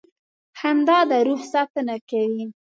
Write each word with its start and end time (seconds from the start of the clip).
•خندا 0.59 0.99
د 1.09 1.11
روح 1.27 1.41
ساتنه 1.53 1.95
کوي. 2.09 2.45